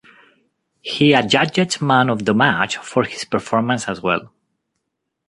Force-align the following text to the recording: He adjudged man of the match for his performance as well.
He 0.81 1.13
adjudged 1.13 1.79
man 1.79 2.09
of 2.09 2.25
the 2.25 2.33
match 2.33 2.77
for 2.77 3.03
his 3.03 3.23
performance 3.23 3.87
as 3.87 4.01
well. 4.01 4.33